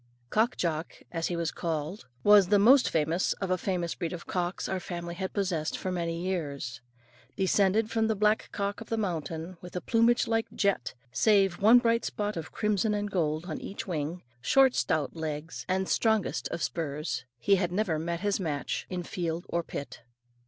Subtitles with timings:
[0.31, 4.25] Cock Jock, as he was called, was the most famous of a famous breed of
[4.25, 6.81] cocks, our family had possessed for many years.
[7.35, 12.03] Descended from the black cock of the mountain, with plumage like jet, save one bright
[12.03, 17.25] spot of crimson and gold on each wing, short stout legs, and strongest of spurs,
[17.37, 20.01] he had never met his match in field or pit.